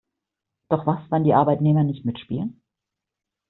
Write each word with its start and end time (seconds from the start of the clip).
Doch 0.69 0.87
was, 0.87 1.11
wenn 1.11 1.25
die 1.25 1.35
Arbeitnehmer 1.35 1.83
nicht 1.83 2.05
mitspielen? 2.05 2.59